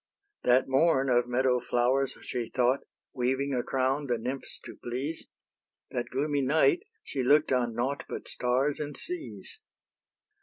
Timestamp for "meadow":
1.27-1.59